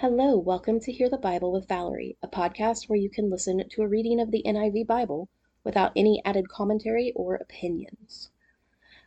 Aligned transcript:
Hello, 0.00 0.38
welcome 0.38 0.80
to 0.80 0.92
Hear 0.92 1.10
the 1.10 1.18
Bible 1.18 1.52
with 1.52 1.68
Valerie, 1.68 2.16
a 2.22 2.26
podcast 2.26 2.88
where 2.88 2.98
you 2.98 3.10
can 3.10 3.28
listen 3.28 3.68
to 3.68 3.82
a 3.82 3.86
reading 3.86 4.18
of 4.18 4.30
the 4.30 4.42
NIV 4.46 4.86
Bible 4.86 5.28
without 5.62 5.92
any 5.94 6.22
added 6.24 6.48
commentary 6.48 7.12
or 7.14 7.34
opinions. 7.34 8.30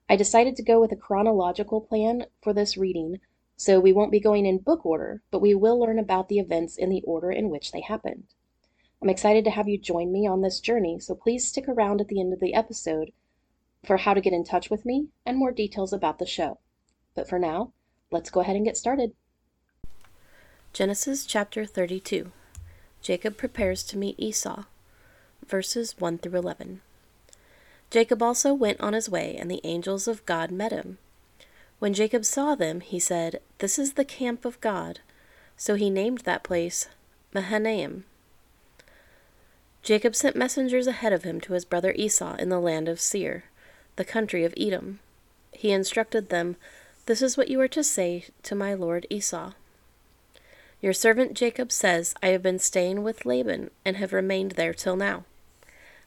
I 0.07 0.15
decided 0.15 0.55
to 0.55 0.61
go 0.61 0.79
with 0.79 0.91
a 0.91 0.95
chronological 0.95 1.81
plan 1.81 2.27
for 2.43 2.53
this 2.53 2.77
reading, 2.77 3.19
so 3.57 3.79
we 3.79 3.91
won't 3.91 4.11
be 4.11 4.19
going 4.19 4.45
in 4.45 4.59
book 4.59 4.85
order, 4.85 5.23
but 5.31 5.41
we 5.41 5.55
will 5.55 5.79
learn 5.79 5.97
about 5.97 6.29
the 6.29 6.37
events 6.37 6.77
in 6.77 6.89
the 6.89 7.01
order 7.07 7.31
in 7.31 7.49
which 7.49 7.71
they 7.71 7.81
happened. 7.81 8.27
I'm 9.01 9.09
excited 9.09 9.43
to 9.45 9.49
have 9.49 9.67
you 9.67 9.79
join 9.79 10.11
me 10.11 10.27
on 10.27 10.41
this 10.41 10.59
journey, 10.59 10.99
so 10.99 11.15
please 11.15 11.47
stick 11.47 11.67
around 11.67 12.01
at 12.01 12.07
the 12.07 12.21
end 12.21 12.33
of 12.33 12.39
the 12.39 12.53
episode 12.53 13.13
for 13.83 13.97
how 13.97 14.13
to 14.13 14.21
get 14.21 14.33
in 14.33 14.43
touch 14.43 14.69
with 14.69 14.85
me 14.85 15.07
and 15.25 15.39
more 15.39 15.51
details 15.51 15.91
about 15.91 16.19
the 16.19 16.27
show. 16.27 16.59
But 17.15 17.27
for 17.27 17.39
now, 17.39 17.73
let's 18.11 18.29
go 18.29 18.41
ahead 18.41 18.55
and 18.55 18.63
get 18.63 18.77
started. 18.77 19.13
Genesis 20.73 21.27
chapter 21.27 21.67
32 21.67 22.31
Jacob 23.03 23.37
prepares 23.37 23.83
to 23.83 23.95
meet 23.95 24.19
Esau, 24.19 24.63
verses 25.45 25.93
1 25.99 26.17
through 26.17 26.39
11. 26.39 26.81
Jacob 27.91 28.23
also 28.23 28.55
went 28.55 28.81
on 28.81 28.93
his 28.93 29.07
way, 29.07 29.37
and 29.39 29.51
the 29.51 29.61
angels 29.63 30.07
of 30.07 30.25
God 30.25 30.49
met 30.49 30.71
him. 30.71 30.97
When 31.77 31.93
Jacob 31.93 32.25
saw 32.25 32.55
them, 32.55 32.79
he 32.79 32.97
said, 32.97 33.39
This 33.59 33.77
is 33.77 33.93
the 33.93 34.03
camp 34.03 34.45
of 34.45 34.59
God. 34.61 35.01
So 35.57 35.75
he 35.75 35.91
named 35.91 36.21
that 36.21 36.41
place 36.41 36.87
Mahanaim. 37.35 38.05
Jacob 39.83 40.15
sent 40.15 40.35
messengers 40.35 40.87
ahead 40.87 41.13
of 41.13 41.23
him 41.23 41.39
to 41.41 41.53
his 41.53 41.65
brother 41.65 41.93
Esau 41.95 42.33
in 42.37 42.49
the 42.49 42.59
land 42.59 42.89
of 42.89 42.99
Seir, 42.99 43.43
the 43.95 44.03
country 44.03 44.43
of 44.43 44.55
Edom. 44.57 45.01
He 45.51 45.71
instructed 45.71 46.29
them, 46.29 46.55
This 47.05 47.21
is 47.21 47.37
what 47.37 47.49
you 47.49 47.61
are 47.61 47.67
to 47.67 47.83
say 47.83 48.25
to 48.41 48.55
my 48.55 48.73
lord 48.73 49.05
Esau. 49.11 49.51
Your 50.83 50.91
servant 50.91 51.33
Jacob 51.33 51.71
says, 51.71 52.13
I 52.21 52.27
have 52.27 52.43
been 52.43 52.59
staying 52.59 53.03
with 53.03 53.25
Laban, 53.25 53.69
and 53.85 53.95
have 53.95 54.11
remained 54.11 54.51
there 54.51 54.73
till 54.73 54.97
now. 54.97 55.23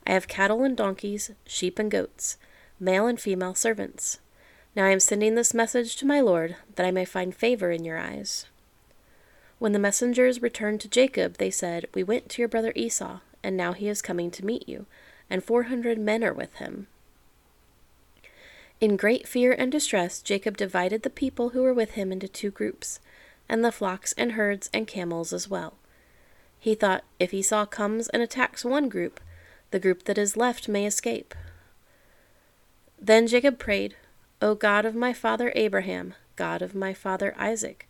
I 0.07 0.13
have 0.13 0.29
cattle 0.29 0.63
and 0.65 0.77
donkeys, 0.77 1.31
sheep 1.47 1.79
and 1.79 1.91
goats, 1.91 2.37
male 2.79 3.07
and 3.07 3.19
female 3.19 3.55
servants. 3.55 4.19
Now 4.77 4.85
I 4.85 4.91
am 4.91 5.01
sending 5.01 5.35
this 5.35 5.55
message 5.55 5.97
to 5.97 6.07
my 6.07 6.21
lord, 6.21 6.57
that 6.75 6.85
I 6.85 6.91
may 6.91 7.07
find 7.07 7.35
favor 7.35 7.71
in 7.71 7.87
your 7.87 7.97
eyes. 7.97 8.45
When 9.59 9.73
the 9.73 9.79
messengers 9.79 10.43
returned 10.43 10.83
to 10.83 10.91
Jacob, 10.91 11.39
they 11.39 11.51
said, 11.51 11.87
We 11.95 12.03
went 12.03 12.29
to 12.29 12.43
your 12.43 12.49
brother 12.51 12.75
Esau, 12.77 13.21
and 13.43 13.57
now 13.57 13.73
he 13.73 13.89
is 13.89 14.03
coming 14.03 14.31
to 14.33 14.45
meet 14.45 14.69
you, 14.69 14.85
and 15.31 15.43
four 15.43 15.63
hundred 15.63 15.99
men 15.99 16.23
are 16.23 16.35
with 16.35 16.57
him. 16.57 16.87
In 18.79 18.99
great 18.99 19.27
fear 19.27 19.53
and 19.53 19.73
distress, 19.73 20.21
Jacob 20.21 20.59
divided 20.59 21.03
the 21.03 21.09
people 21.09 21.51
who 21.51 21.63
were 21.63 21.73
with 21.73 21.93
him 21.93 22.13
into 22.13 22.29
two 22.29 22.51
groups 22.51 23.01
and 23.49 23.65
the 23.65 23.73
flocks 23.73 24.13
and 24.15 24.33
herds 24.33 24.71
and 24.73 24.87
camels 24.87 25.33
as 25.33 25.49
well. 25.49 25.75
He 26.59 26.75
thought, 26.75 27.05
if 27.21 27.33
Esau 27.33 27.67
comes 27.67 28.09
and 28.09 28.23
attacks 28.23 28.65
one 28.65 28.89
group, 28.89 29.21
the 29.71 29.79
group 29.79 30.05
that 30.05 30.19
is 30.19 30.37
left 30.37 30.69
may 30.69 30.87
escape. 30.87 31.35
Then 33.01 33.27
Jacob 33.27 33.59
prayed, 33.59 33.97
O 34.43 34.55
God 34.55 34.85
of 34.85 34.95
my 34.95 35.13
father 35.13 35.53
Abraham, 35.55 36.15
God 36.35 36.63
of 36.63 36.75
my 36.75 36.93
father 36.93 37.35
Isaac, 37.39 37.89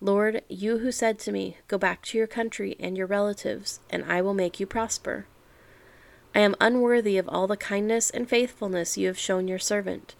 Lord, 0.00 0.42
you 0.48 0.78
who 0.78 0.92
said 0.92 1.18
to 1.20 1.32
me, 1.32 1.56
Go 1.68 1.78
back 1.78 2.02
to 2.02 2.18
your 2.18 2.26
country 2.26 2.76
and 2.78 2.98
your 2.98 3.06
relatives, 3.06 3.80
and 3.88 4.04
I 4.04 4.20
will 4.20 4.34
make 4.34 4.60
you 4.60 4.66
prosper. 4.66 5.26
I 6.34 6.40
am 6.40 6.54
unworthy 6.60 7.16
of 7.16 7.28
all 7.28 7.46
the 7.46 7.56
kindness 7.56 8.10
and 8.10 8.28
faithfulness 8.28 8.98
you 8.98 9.06
have 9.06 9.18
shown 9.18 9.48
your 9.48 9.58
servant. 9.58 10.14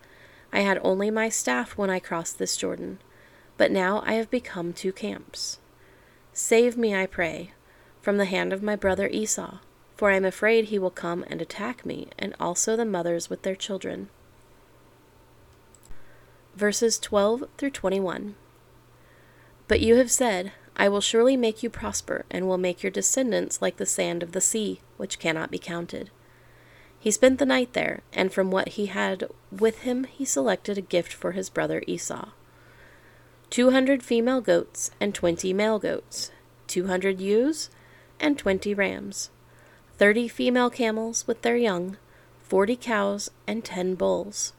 I 0.50 0.60
had 0.60 0.80
only 0.82 1.10
my 1.10 1.28
staff 1.28 1.76
when 1.76 1.90
I 1.90 1.98
crossed 1.98 2.38
this 2.38 2.56
Jordan 2.56 3.00
but 3.56 3.70
now 3.70 4.02
I 4.04 4.14
have 4.14 4.30
become 4.30 4.72
two 4.72 4.92
camps. 4.92 5.58
Save 6.32 6.76
me, 6.76 6.94
I 6.94 7.06
pray, 7.06 7.52
from 8.02 8.18
the 8.18 8.26
hand 8.26 8.52
of 8.52 8.62
my 8.62 8.76
brother 8.76 9.08
Esau, 9.08 9.58
for 9.96 10.10
I 10.10 10.16
am 10.16 10.24
afraid 10.24 10.66
he 10.66 10.78
will 10.78 10.90
come 10.90 11.24
and 11.28 11.40
attack 11.40 11.86
me, 11.86 12.08
and 12.18 12.34
also 12.38 12.76
the 12.76 12.84
mothers 12.84 13.30
with 13.30 13.42
their 13.42 13.56
children. 13.56 14.08
Verses 16.54 16.98
12 16.98 17.44
through 17.56 17.70
21. 17.70 18.34
But 19.68 19.80
you 19.80 19.96
have 19.96 20.10
said, 20.10 20.52
I 20.76 20.88
will 20.88 21.00
surely 21.00 21.36
make 21.36 21.62
you 21.62 21.70
prosper, 21.70 22.26
and 22.30 22.46
will 22.46 22.58
make 22.58 22.82
your 22.82 22.92
descendants 22.92 23.62
like 23.62 23.78
the 23.78 23.86
sand 23.86 24.22
of 24.22 24.32
the 24.32 24.40
sea, 24.40 24.80
which 24.98 25.18
cannot 25.18 25.50
be 25.50 25.58
counted. 25.58 26.10
He 27.00 27.10
spent 27.10 27.38
the 27.38 27.46
night 27.46 27.72
there, 27.72 28.00
and 28.12 28.32
from 28.32 28.50
what 28.50 28.70
he 28.70 28.86
had 28.86 29.28
with 29.50 29.78
him 29.80 30.04
he 30.04 30.24
selected 30.24 30.76
a 30.76 30.82
gift 30.82 31.12
for 31.12 31.32
his 31.32 31.48
brother 31.48 31.82
Esau. 31.86 32.30
200 33.50 34.02
female 34.02 34.40
goats 34.40 34.90
and 35.00 35.14
20 35.14 35.52
male 35.52 35.78
goats, 35.78 36.30
200 36.66 37.20
ewes 37.20 37.70
and 38.18 38.38
20 38.38 38.74
rams, 38.74 39.30
30 39.98 40.28
female 40.28 40.68
camels 40.68 41.26
with 41.26 41.42
their 41.42 41.56
young, 41.56 41.96
40 42.42 42.76
cows 42.76 43.30
and 43.46 43.64
10 43.64 43.94
bulls, 43.94 44.52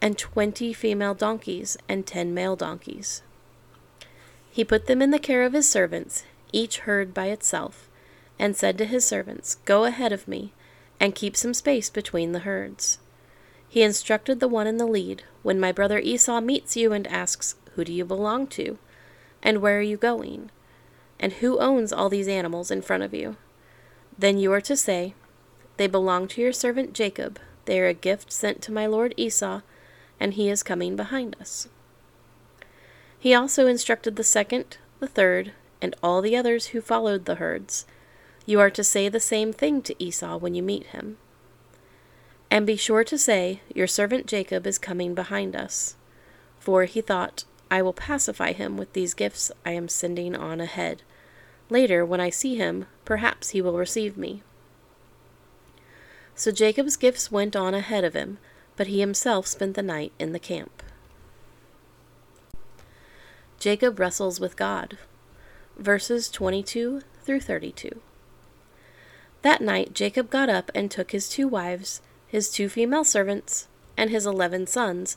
and 0.00 0.16
20 0.16 0.72
female 0.72 1.14
donkeys 1.14 1.76
and 1.88 2.06
10 2.06 2.32
male 2.32 2.56
donkeys. 2.56 3.22
He 4.50 4.64
put 4.64 4.86
them 4.86 5.02
in 5.02 5.10
the 5.10 5.18
care 5.18 5.42
of 5.42 5.52
his 5.52 5.68
servants, 5.68 6.24
each 6.52 6.80
herd 6.80 7.12
by 7.12 7.26
itself, 7.26 7.90
and 8.38 8.56
said 8.56 8.78
to 8.78 8.84
his 8.84 9.04
servants, 9.04 9.56
Go 9.64 9.84
ahead 9.84 10.12
of 10.12 10.28
me, 10.28 10.52
and 11.00 11.14
keep 11.14 11.36
some 11.36 11.54
space 11.54 11.90
between 11.90 12.32
the 12.32 12.40
herds. 12.40 12.98
He 13.68 13.82
instructed 13.82 14.38
the 14.38 14.48
one 14.48 14.68
in 14.68 14.76
the 14.76 14.86
lead, 14.86 15.24
When 15.42 15.58
my 15.58 15.72
brother 15.72 15.98
Esau 15.98 16.40
meets 16.40 16.76
you 16.76 16.92
and 16.92 17.06
asks, 17.08 17.56
who 17.74 17.84
do 17.84 17.92
you 17.92 18.04
belong 18.04 18.46
to? 18.48 18.78
And 19.42 19.60
where 19.60 19.78
are 19.78 19.82
you 19.82 19.96
going? 19.96 20.50
And 21.20 21.34
who 21.34 21.58
owns 21.58 21.92
all 21.92 22.08
these 22.08 22.28
animals 22.28 22.70
in 22.70 22.82
front 22.82 23.02
of 23.02 23.14
you? 23.14 23.36
Then 24.18 24.38
you 24.38 24.52
are 24.52 24.60
to 24.62 24.76
say, 24.76 25.14
They 25.76 25.86
belong 25.86 26.28
to 26.28 26.40
your 26.40 26.52
servant 26.52 26.92
Jacob. 26.92 27.38
They 27.64 27.80
are 27.80 27.86
a 27.86 27.94
gift 27.94 28.32
sent 28.32 28.62
to 28.62 28.72
my 28.72 28.86
lord 28.86 29.14
Esau, 29.16 29.60
and 30.20 30.34
he 30.34 30.48
is 30.48 30.62
coming 30.62 30.96
behind 30.96 31.36
us. 31.40 31.68
He 33.18 33.34
also 33.34 33.66
instructed 33.66 34.16
the 34.16 34.24
second, 34.24 34.76
the 35.00 35.06
third, 35.06 35.52
and 35.80 35.94
all 36.02 36.20
the 36.20 36.36
others 36.36 36.68
who 36.68 36.80
followed 36.80 37.24
the 37.24 37.36
herds. 37.36 37.86
You 38.46 38.60
are 38.60 38.70
to 38.70 38.84
say 38.84 39.08
the 39.08 39.20
same 39.20 39.52
thing 39.52 39.82
to 39.82 40.02
Esau 40.02 40.36
when 40.36 40.54
you 40.54 40.62
meet 40.62 40.88
him. 40.88 41.16
And 42.50 42.66
be 42.66 42.76
sure 42.76 43.02
to 43.04 43.18
say, 43.18 43.60
Your 43.74 43.86
servant 43.86 44.26
Jacob 44.26 44.66
is 44.66 44.78
coming 44.78 45.14
behind 45.14 45.56
us. 45.56 45.96
For 46.58 46.84
he 46.84 47.00
thought, 47.00 47.44
I 47.74 47.82
will 47.82 47.92
pacify 47.92 48.52
him 48.52 48.76
with 48.76 48.92
these 48.92 49.14
gifts 49.14 49.50
I 49.66 49.72
am 49.72 49.88
sending 49.88 50.36
on 50.36 50.60
ahead. 50.60 51.02
Later, 51.68 52.06
when 52.06 52.20
I 52.20 52.30
see 52.30 52.54
him, 52.54 52.86
perhaps 53.04 53.50
he 53.50 53.60
will 53.60 53.76
receive 53.76 54.16
me. 54.16 54.44
So 56.36 56.52
Jacob's 56.52 56.96
gifts 56.96 57.32
went 57.32 57.56
on 57.56 57.74
ahead 57.74 58.04
of 58.04 58.14
him, 58.14 58.38
but 58.76 58.86
he 58.86 59.00
himself 59.00 59.48
spent 59.48 59.74
the 59.74 59.82
night 59.82 60.12
in 60.20 60.30
the 60.30 60.38
camp. 60.38 60.84
Jacob 63.58 63.98
wrestles 63.98 64.38
with 64.38 64.54
God. 64.54 64.96
Verses 65.76 66.28
22 66.28 67.02
through 67.24 67.40
32. 67.40 68.00
That 69.42 69.60
night 69.60 69.94
Jacob 69.94 70.30
got 70.30 70.48
up 70.48 70.70
and 70.76 70.92
took 70.92 71.10
his 71.10 71.28
two 71.28 71.48
wives, 71.48 72.02
his 72.28 72.52
two 72.52 72.68
female 72.68 73.02
servants, 73.02 73.66
and 73.96 74.10
his 74.10 74.26
eleven 74.26 74.68
sons, 74.68 75.16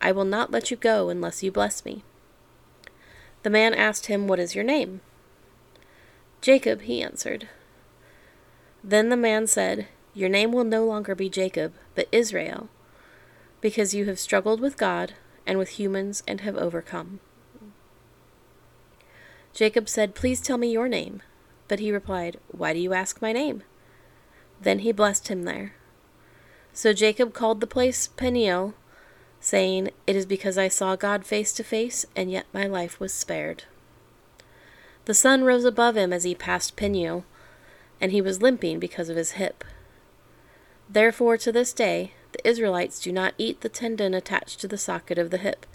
I 0.00 0.12
will 0.12 0.24
not 0.24 0.50
let 0.50 0.70
you 0.70 0.76
go 0.76 1.08
unless 1.08 1.42
you 1.42 1.50
bless 1.50 1.84
me. 1.84 2.04
The 3.42 3.50
man 3.50 3.74
asked 3.74 4.06
him, 4.06 4.26
What 4.26 4.38
is 4.38 4.54
your 4.54 4.64
name? 4.64 5.00
Jacob, 6.40 6.82
he 6.82 7.02
answered. 7.02 7.48
Then 8.82 9.08
the 9.08 9.16
man 9.16 9.46
said, 9.46 9.88
Your 10.14 10.28
name 10.28 10.52
will 10.52 10.64
no 10.64 10.84
longer 10.84 11.14
be 11.14 11.28
Jacob, 11.28 11.74
but 11.94 12.08
Israel, 12.12 12.68
because 13.60 13.94
you 13.94 14.04
have 14.06 14.18
struggled 14.18 14.60
with 14.60 14.76
God 14.76 15.14
and 15.46 15.58
with 15.58 15.70
humans 15.70 16.22
and 16.28 16.42
have 16.42 16.56
overcome. 16.56 17.20
Jacob 19.52 19.88
said, 19.88 20.14
Please 20.14 20.40
tell 20.40 20.58
me 20.58 20.70
your 20.70 20.88
name. 20.88 21.22
But 21.66 21.80
he 21.80 21.92
replied, 21.92 22.38
Why 22.48 22.72
do 22.72 22.78
you 22.78 22.92
ask 22.92 23.20
my 23.20 23.32
name? 23.32 23.62
Then 24.60 24.80
he 24.80 24.92
blessed 24.92 25.28
him 25.28 25.42
there. 25.42 25.74
So 26.72 26.92
Jacob 26.92 27.34
called 27.34 27.60
the 27.60 27.66
place 27.66 28.08
Peniel, 28.08 28.74
saying, 29.40 29.90
It 30.06 30.16
is 30.16 30.26
because 30.26 30.58
I 30.58 30.68
saw 30.68 30.96
God 30.96 31.24
face 31.24 31.52
to 31.54 31.64
face, 31.64 32.06
and 32.16 32.30
yet 32.30 32.46
my 32.52 32.66
life 32.66 32.98
was 33.00 33.12
spared. 33.12 33.64
The 35.04 35.14
sun 35.14 35.44
rose 35.44 35.64
above 35.64 35.96
him 35.96 36.12
as 36.12 36.24
he 36.24 36.34
passed 36.34 36.76
Peniel, 36.76 37.24
and 38.00 38.12
he 38.12 38.20
was 38.20 38.42
limping 38.42 38.78
because 38.78 39.08
of 39.08 39.16
his 39.16 39.32
hip. 39.32 39.64
Therefore, 40.88 41.36
to 41.38 41.52
this 41.52 41.72
day, 41.72 42.12
the 42.32 42.46
Israelites 42.46 43.00
do 43.00 43.12
not 43.12 43.34
eat 43.38 43.60
the 43.60 43.68
tendon 43.68 44.14
attached 44.14 44.60
to 44.60 44.68
the 44.68 44.78
socket 44.78 45.18
of 45.18 45.30
the 45.30 45.38
hip, 45.38 45.66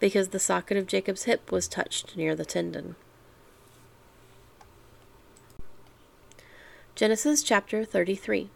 because 0.00 0.28
the 0.28 0.38
socket 0.38 0.76
of 0.76 0.86
Jacob's 0.86 1.24
hip 1.24 1.50
was 1.50 1.68
touched 1.68 2.16
near 2.16 2.34
the 2.34 2.44
tendon. 2.44 2.96
Genesis 6.94 7.42
chapter 7.42 7.84
33 7.84 8.50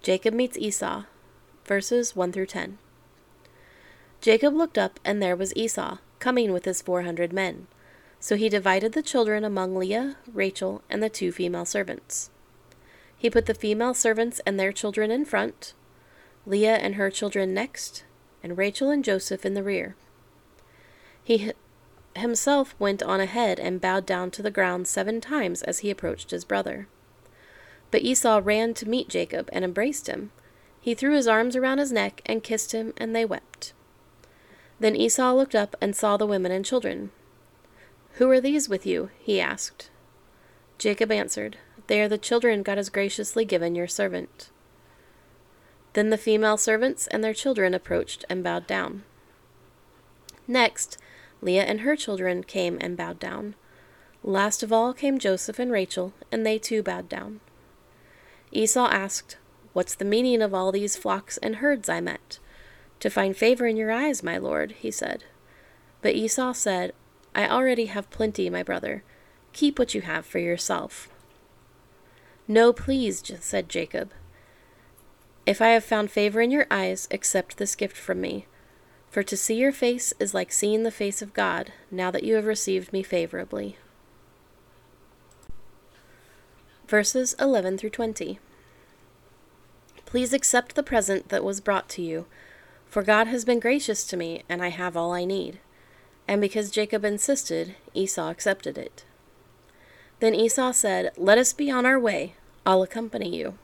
Jacob 0.00 0.32
meets 0.32 0.56
Esau, 0.56 1.04
verses 1.64 2.14
1 2.14 2.32
through 2.32 2.46
10. 2.46 2.78
Jacob 4.20 4.54
looked 4.54 4.78
up, 4.78 4.98
and 5.04 5.22
there 5.22 5.36
was 5.36 5.54
Esau, 5.54 5.98
coming 6.18 6.52
with 6.52 6.64
his 6.64 6.82
four 6.82 7.02
hundred 7.02 7.32
men. 7.32 7.66
So 8.20 8.36
he 8.36 8.48
divided 8.48 8.92
the 8.92 9.02
children 9.02 9.44
among 9.44 9.76
Leah, 9.76 10.16
Rachel, 10.32 10.82
and 10.90 11.02
the 11.02 11.08
two 11.08 11.30
female 11.30 11.64
servants. 11.64 12.30
He 13.16 13.30
put 13.30 13.46
the 13.46 13.54
female 13.54 13.94
servants 13.94 14.40
and 14.46 14.58
their 14.58 14.72
children 14.72 15.10
in 15.10 15.24
front, 15.24 15.74
Leah 16.46 16.76
and 16.76 16.94
her 16.94 17.10
children 17.10 17.54
next, 17.54 18.04
and 18.42 18.58
Rachel 18.58 18.90
and 18.90 19.04
Joseph 19.04 19.44
in 19.44 19.54
the 19.54 19.62
rear. 19.62 19.94
He 21.22 21.52
himself 22.16 22.74
went 22.78 23.02
on 23.02 23.20
ahead 23.20 23.60
and 23.60 23.80
bowed 23.80 24.06
down 24.06 24.30
to 24.32 24.42
the 24.42 24.50
ground 24.50 24.88
seven 24.88 25.20
times 25.20 25.62
as 25.62 25.80
he 25.80 25.90
approached 25.90 26.30
his 26.30 26.44
brother. 26.44 26.88
But 27.90 28.02
Esau 28.02 28.40
ran 28.42 28.74
to 28.74 28.88
meet 28.88 29.08
Jacob 29.08 29.48
and 29.52 29.64
embraced 29.64 30.08
him. 30.08 30.30
He 30.80 30.94
threw 30.94 31.14
his 31.14 31.28
arms 31.28 31.54
around 31.54 31.78
his 31.78 31.92
neck 31.92 32.22
and 32.26 32.42
kissed 32.42 32.72
him, 32.72 32.92
and 32.96 33.14
they 33.14 33.24
wept. 33.24 33.72
Then 34.80 34.94
Esau 34.94 35.32
looked 35.34 35.54
up 35.54 35.74
and 35.80 35.94
saw 35.94 36.16
the 36.16 36.26
women 36.26 36.52
and 36.52 36.64
children. 36.64 37.10
Who 38.14 38.30
are 38.30 38.40
these 38.40 38.68
with 38.68 38.86
you? 38.86 39.10
he 39.18 39.40
asked. 39.40 39.90
Jacob 40.78 41.10
answered, 41.10 41.56
They 41.88 42.00
are 42.00 42.08
the 42.08 42.18
children 42.18 42.62
God 42.62 42.76
has 42.76 42.88
graciously 42.88 43.44
given 43.44 43.74
your 43.74 43.88
servant. 43.88 44.50
Then 45.94 46.10
the 46.10 46.18
female 46.18 46.56
servants 46.56 47.06
and 47.08 47.24
their 47.24 47.34
children 47.34 47.74
approached 47.74 48.24
and 48.28 48.44
bowed 48.44 48.66
down. 48.66 49.02
Next, 50.46 50.98
Leah 51.42 51.64
and 51.64 51.80
her 51.80 51.96
children 51.96 52.44
came 52.44 52.78
and 52.80 52.96
bowed 52.96 53.18
down. 53.18 53.54
Last 54.22 54.62
of 54.62 54.72
all 54.72 54.92
came 54.92 55.18
Joseph 55.18 55.58
and 55.58 55.70
Rachel, 55.70 56.12
and 56.30 56.44
they 56.44 56.58
too 56.58 56.82
bowed 56.82 57.08
down. 57.08 57.40
Esau 58.52 58.88
asked, 58.88 59.36
What's 59.72 59.94
the 59.94 60.04
meaning 60.04 60.42
of 60.42 60.54
all 60.54 60.72
these 60.72 60.96
flocks 60.96 61.36
and 61.38 61.56
herds 61.56 61.88
I 61.88 62.00
met? 62.00 62.38
To 63.00 63.10
find 63.10 63.36
favor 63.36 63.66
in 63.66 63.76
your 63.76 63.92
eyes, 63.92 64.22
my 64.22 64.38
lord, 64.38 64.72
he 64.72 64.90
said. 64.90 65.24
But 66.02 66.14
Esau 66.14 66.52
said, 66.52 66.92
I 67.34 67.48
already 67.48 67.86
have 67.86 68.10
plenty, 68.10 68.50
my 68.50 68.62
brother. 68.62 69.04
Keep 69.52 69.78
what 69.78 69.94
you 69.94 70.02
have 70.02 70.26
for 70.26 70.38
yourself. 70.38 71.08
No, 72.46 72.72
please, 72.72 73.22
said 73.40 73.68
Jacob. 73.68 74.10
If 75.46 75.62
I 75.62 75.68
have 75.68 75.84
found 75.84 76.10
favor 76.10 76.40
in 76.40 76.50
your 76.50 76.66
eyes, 76.70 77.08
accept 77.10 77.56
this 77.56 77.74
gift 77.74 77.96
from 77.96 78.20
me. 78.20 78.46
For 79.10 79.22
to 79.22 79.36
see 79.36 79.54
your 79.54 79.72
face 79.72 80.12
is 80.18 80.34
like 80.34 80.52
seeing 80.52 80.82
the 80.82 80.90
face 80.90 81.22
of 81.22 81.32
God, 81.32 81.72
now 81.90 82.10
that 82.10 82.24
you 82.24 82.34
have 82.34 82.46
received 82.46 82.92
me 82.92 83.02
favorably. 83.02 83.78
Verses 86.86 87.34
11 87.38 87.78
through 87.78 87.90
20. 87.90 88.38
Please 90.04 90.32
accept 90.32 90.74
the 90.74 90.82
present 90.82 91.28
that 91.28 91.44
was 91.44 91.60
brought 91.60 91.88
to 91.90 92.02
you, 92.02 92.26
for 92.88 93.02
God 93.02 93.26
has 93.26 93.44
been 93.44 93.60
gracious 93.60 94.04
to 94.04 94.16
me, 94.16 94.42
and 94.48 94.62
I 94.62 94.68
have 94.68 94.96
all 94.96 95.12
I 95.12 95.24
need. 95.24 95.58
And 96.26 96.40
because 96.40 96.70
Jacob 96.70 97.04
insisted, 97.04 97.76
Esau 97.94 98.30
accepted 98.30 98.78
it. 98.78 99.04
Then 100.20 100.34
Esau 100.34 100.72
said, 100.72 101.12
Let 101.16 101.38
us 101.38 101.52
be 101.52 101.70
on 101.70 101.86
our 101.86 101.98
way. 101.98 102.34
I'll 102.66 102.82
accompany 102.82 103.34
you. 103.34 103.54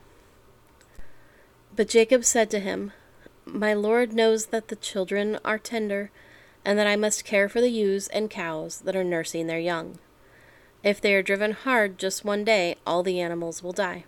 But 1.75 1.89
Jacob 1.89 2.25
said 2.25 2.51
to 2.51 2.61
him, 2.61 2.93
My 3.45 3.75
Lord 3.75 4.13
knows 4.13 4.47
that 4.47 4.69
the 4.69 4.77
children 4.77 5.39
are 5.45 5.59
tender, 5.59 6.11
and 6.65 6.79
that 6.79 6.87
I 6.87 6.97
must 6.97 7.25
care 7.25 7.49
for 7.49 7.61
the 7.61 7.71
ewes 7.71 8.09
and 8.09 8.31
cows 8.31 8.81
that 8.81 8.97
are 8.97 9.05
nursing 9.05 9.47
their 9.47 9.59
young. 9.59 9.99
If 10.83 11.01
they 11.01 11.15
are 11.15 11.23
driven 11.23 11.53
hard 11.53 11.99
just 11.99 12.25
one 12.25 12.45
day, 12.45 12.77
all 12.87 13.03
the 13.03 13.21
animals 13.21 13.63
will 13.63 13.73
die. 13.73 14.05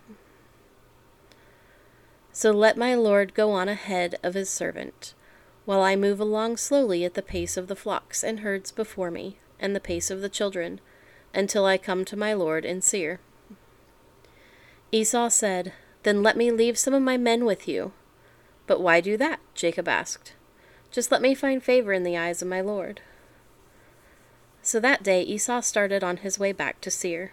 So 2.37 2.51
let 2.51 2.77
my 2.77 2.93
Lord 2.93 3.33
go 3.33 3.49
on 3.53 3.67
ahead 3.67 4.19
of 4.21 4.35
his 4.35 4.47
servant, 4.47 5.15
while 5.65 5.81
I 5.81 5.95
move 5.95 6.19
along 6.19 6.57
slowly 6.57 7.03
at 7.03 7.15
the 7.15 7.23
pace 7.23 7.57
of 7.57 7.67
the 7.67 7.75
flocks 7.75 8.23
and 8.23 8.41
herds 8.41 8.71
before 8.71 9.09
me, 9.09 9.39
and 9.59 9.75
the 9.75 9.79
pace 9.79 10.11
of 10.11 10.21
the 10.21 10.29
children, 10.29 10.79
until 11.33 11.65
I 11.65 11.79
come 11.79 12.05
to 12.05 12.15
my 12.15 12.33
Lord 12.33 12.63
in 12.63 12.83
Seir. 12.83 13.19
Esau 14.91 15.29
said, 15.29 15.73
Then 16.03 16.21
let 16.21 16.37
me 16.37 16.51
leave 16.51 16.77
some 16.77 16.93
of 16.93 17.01
my 17.01 17.17
men 17.17 17.43
with 17.43 17.67
you. 17.67 17.91
But 18.67 18.81
why 18.81 19.01
do 19.01 19.17
that? 19.17 19.39
Jacob 19.55 19.87
asked. 19.87 20.33
Just 20.91 21.11
let 21.11 21.23
me 21.23 21.33
find 21.33 21.63
favor 21.63 21.91
in 21.91 22.03
the 22.03 22.17
eyes 22.17 22.43
of 22.43 22.47
my 22.47 22.61
Lord. 22.61 23.01
So 24.61 24.79
that 24.79 25.01
day 25.01 25.23
Esau 25.23 25.61
started 25.61 26.03
on 26.03 26.17
his 26.17 26.37
way 26.37 26.51
back 26.51 26.81
to 26.81 26.91
Seir. 26.91 27.31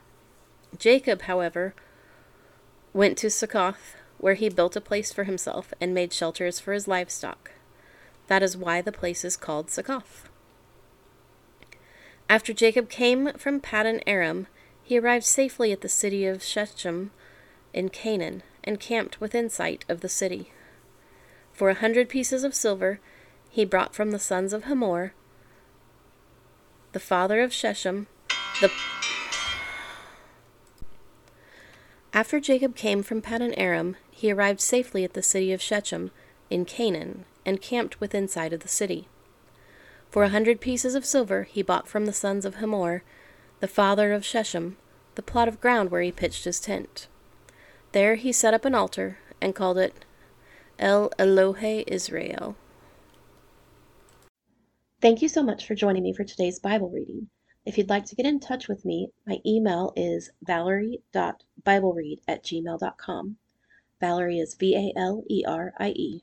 Jacob, 0.79 1.21
however, 1.23 1.75
went 2.95 3.19
to 3.19 3.29
Succoth, 3.29 3.97
where 4.25 4.33
he 4.33 4.49
built 4.49 4.75
a 4.75 4.81
place 4.81 5.13
for 5.13 5.25
himself 5.25 5.75
and 5.83 5.93
made 5.93 6.11
shelters 6.11 6.59
for 6.59 6.73
his 6.73 6.89
livestock. 6.89 7.51
That 8.29 8.43
is 8.43 8.57
why 8.57 8.81
the 8.81 8.91
place 8.91 9.23
is 9.23 9.37
called 9.37 9.69
Succoth. 9.69 10.31
After 12.27 12.55
Jacob 12.55 12.89
came 12.89 13.35
from 13.35 13.61
Paddan 13.61 14.01
Aram, 14.07 14.47
he 14.83 14.99
arrived 14.99 15.27
safely 15.27 15.73
at 15.73 15.83
the 15.83 15.91
city 15.91 16.25
of 16.25 16.43
Shechem 16.43 17.11
in 17.75 17.91
Canaan 17.91 18.43
and 18.65 18.81
camped 18.81 19.21
within 19.21 19.51
sight 19.51 19.85
of 19.91 20.01
the 20.01 20.09
city. 20.09 20.51
For 21.53 21.69
a 21.69 21.75
hundred 21.75 22.09
pieces 22.09 22.45
of 22.45 22.55
silver 22.55 23.01
he 23.51 23.67
brought 23.67 23.95
from 23.95 24.11
the 24.11 24.19
sons 24.19 24.55
of 24.55 24.65
Hamor 24.65 25.13
the 26.93 26.99
father 26.99 27.43
of 27.43 27.53
Shechem, 27.53 28.07
the 28.63 28.71
After 32.15 32.39
Jacob 32.39 32.77
came 32.77 33.03
from 33.03 33.21
Paddan 33.21 33.55
Aram, 33.57 33.97
he 34.09 34.31
arrived 34.31 34.61
safely 34.61 35.03
at 35.03 35.15
the 35.15 35.23
city 35.23 35.53
of 35.53 35.61
Shechem 35.61 36.13
in 36.49 36.65
Canaan 36.65 37.25
and 37.45 37.61
camped 37.61 38.01
within 38.01 38.29
sight 38.29 38.53
of 38.53 38.61
the 38.61 38.69
city. 38.69 39.09
For 40.11 40.23
a 40.23 40.29
hundred 40.29 40.61
pieces 40.61 40.95
of 40.95 41.05
silver 41.05 41.43
he 41.43 41.61
bought 41.61 41.89
from 41.89 42.07
the 42.07 42.13
sons 42.13 42.45
of 42.45 42.57
Hamor, 42.57 43.03
the 43.59 43.67
father 43.67 44.13
of 44.13 44.25
Shechem, 44.25 44.77
the 45.17 45.23
plot 45.23 45.49
of 45.49 45.61
ground 45.61 45.91
where 45.91 46.03
he 46.03 46.13
pitched 46.13 46.45
his 46.45 46.61
tent. 46.61 47.09
There 47.91 48.15
he 48.15 48.31
set 48.31 48.55
up 48.55 48.65
an 48.65 48.77
altar 48.77 49.19
and 49.41 49.53
called 49.53 49.79
it 49.79 50.05
El 50.79 51.11
Elohe 51.19 51.83
Israel. 51.89 52.55
Thank 55.01 55.21
you 55.21 55.29
so 55.29 55.43
much 55.43 55.67
for 55.67 55.75
joining 55.75 56.05
me 56.05 56.15
for 56.15 56.23
today's 56.23 56.61
Bible 56.61 56.91
reading. 56.91 57.29
If 57.67 57.79
you'd 57.79 57.89
like 57.89 58.05
to 58.07 58.15
get 58.15 58.27
in 58.27 58.41
touch 58.41 58.69
with 58.69 58.85
me, 58.85 59.11
my 59.27 59.41
email 59.47 59.93
is 59.97 60.31
valerie.bibleread 60.43 62.21
at 62.29 62.45
gmail.com. 62.45 63.37
Valerie 64.01 64.39
is 64.39 64.55
V 64.55 64.77
A 64.77 64.99
L 64.99 65.25
E 65.31 65.45
R 65.47 65.73
I 65.79 65.89
E. 65.97 66.23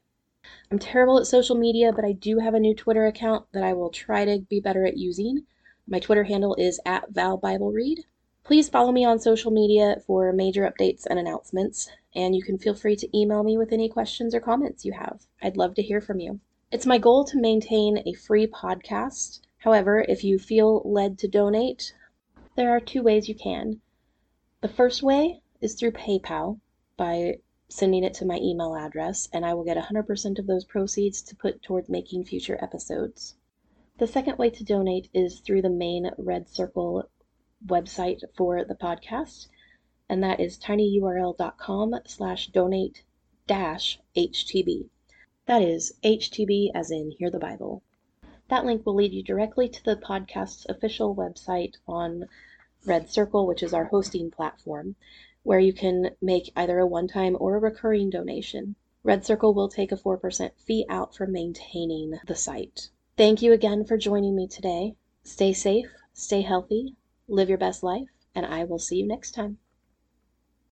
I'm 0.70 0.78
terrible 0.78 1.18
at 1.18 1.26
social 1.26 1.56
media, 1.56 1.92
but 1.92 2.06
I 2.06 2.12
do 2.12 2.38
have 2.40 2.54
a 2.54 2.60
new 2.60 2.76
Twitter 2.76 3.06
account 3.08 3.46
that 3.54 3.64
I 3.64 3.74
will 3.74 3.90
try 3.90 4.24
to 4.24 4.40
be 4.42 4.60
better 4.60 4.86
at 4.86 4.98
using. 4.98 5.48
My 5.88 6.00
Twitter 6.00 6.26
handle 6.26 6.54
is 6.60 6.80
at 6.86 7.12
ValBibleRead. 7.12 8.04
Please 8.44 8.70
follow 8.70 8.92
me 8.92 9.04
on 9.04 9.20
social 9.20 9.50
media 9.50 9.98
for 10.06 10.32
major 10.32 10.70
updates 10.70 11.08
and 11.10 11.18
announcements, 11.18 11.90
and 12.16 12.36
you 12.36 12.44
can 12.44 12.58
feel 12.58 12.76
free 12.76 12.96
to 12.96 13.18
email 13.18 13.44
me 13.44 13.58
with 13.58 13.72
any 13.72 13.90
questions 13.90 14.36
or 14.36 14.40
comments 14.40 14.86
you 14.86 14.94
have. 14.94 15.26
I'd 15.42 15.58
love 15.58 15.74
to 15.76 15.82
hear 15.82 16.02
from 16.02 16.20
you. 16.20 16.40
It's 16.72 16.86
my 16.86 17.00
goal 17.00 17.26
to 17.26 17.40
maintain 17.40 18.04
a 18.06 18.14
free 18.14 18.48
podcast. 18.48 19.40
However, 19.62 20.04
if 20.10 20.24
you 20.24 20.40
feel 20.40 20.82
led 20.84 21.20
to 21.20 21.28
donate, 21.28 21.94
there 22.56 22.72
are 22.72 22.80
two 22.80 23.04
ways 23.04 23.30
you 23.30 23.36
can. 23.36 23.80
The 24.62 24.68
first 24.68 25.04
way 25.04 25.44
is 25.62 25.76
through 25.76 25.92
PayPal 25.92 26.60
by 26.98 27.38
sending 27.70 28.04
it 28.04 28.16
to 28.16 28.26
my 28.26 28.38
email 28.38 28.76
address, 28.76 29.30
and 29.32 29.46
I 29.46 29.54
will 29.54 29.64
get 29.64 29.78
100% 29.78 30.40
of 30.40 30.48
those 30.48 30.66
proceeds 30.66 31.22
to 31.22 31.36
put 31.36 31.62
towards 31.62 31.90
making 31.90 32.26
future 32.26 32.58
episodes. 32.60 33.36
The 34.00 34.08
second 34.08 34.40
way 34.40 34.50
to 34.50 34.64
donate 34.64 35.10
is 35.14 35.42
through 35.42 35.62
the 35.62 35.70
main 35.70 36.10
Red 36.18 36.50
Circle 36.50 37.08
website 37.64 38.24
for 38.36 38.66
the 38.66 38.74
podcast, 38.74 39.48
and 40.10 40.24
that 40.24 40.40
is 40.40 40.58
tinyurl.com 40.58 41.96
slash 42.06 42.48
donate 42.48 43.04
dash 43.46 44.00
HTB. 44.18 44.90
That 45.46 45.62
is 45.62 45.94
HTB 46.04 46.72
as 46.74 46.90
in 46.90 47.12
Hear 47.12 47.30
the 47.30 47.38
Bible. 47.38 47.84
That 48.52 48.66
link 48.66 48.86
will 48.86 48.96
lead 48.96 49.14
you 49.14 49.24
directly 49.24 49.70
to 49.70 49.82
the 49.82 49.96
podcast's 49.96 50.66
official 50.68 51.16
website 51.16 51.76
on 51.88 52.28
Red 52.86 53.10
Circle, 53.10 53.48
which 53.48 53.64
is 53.64 53.74
our 53.74 53.86
hosting 53.86 54.30
platform, 54.30 54.98
where 55.44 55.62
you 55.62 55.72
can 55.72 56.18
make 56.22 56.52
either 56.54 56.78
a 56.78 56.86
one 56.86 57.08
time 57.08 57.38
or 57.40 57.56
a 57.56 57.60
recurring 57.60 58.10
donation. 58.10 58.76
Red 59.04 59.26
Circle 59.26 59.54
will 59.54 59.70
take 59.70 59.94
a 59.94 59.96
4% 59.96 60.52
fee 60.58 60.86
out 60.90 61.16
for 61.16 61.26
maintaining 61.26 62.20
the 62.28 62.36
site. 62.36 62.90
Thank 63.16 63.42
you 63.42 63.54
again 63.54 63.86
for 63.86 63.96
joining 63.96 64.36
me 64.36 64.50
today. 64.50 64.98
Stay 65.24 65.54
safe, 65.54 65.90
stay 66.12 66.42
healthy, 66.42 66.98
live 67.30 67.48
your 67.48 67.58
best 67.58 67.84
life, 67.84 68.10
and 68.36 68.46
I 68.46 68.66
will 68.66 68.80
see 68.80 68.98
you 68.98 69.08
next 69.08 69.32
time. 69.32 69.60